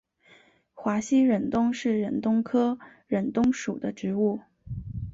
[0.73, 4.39] 华西忍冬是忍冬科忍冬属的植物。